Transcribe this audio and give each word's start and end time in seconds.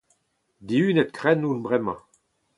Dihunet-krenn 0.67 1.47
on 1.49 1.59
bremañ. 1.65 1.99